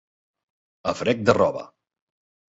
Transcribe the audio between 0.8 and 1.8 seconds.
A frec de roba.